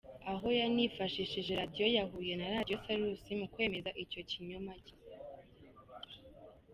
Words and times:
Aho 0.31 0.47
yanifashishije 0.59 1.51
radio 1.61 1.85
ya 1.95 2.03
Huye 2.09 2.33
na 2.37 2.47
radio 2.53 2.75
salus 2.83 3.23
mukwemeza 3.39 3.89
icyo 4.03 4.21
kinyoma 4.29 4.73
cye. 4.85 4.95